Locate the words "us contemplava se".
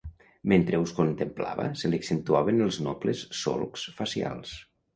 0.85-1.91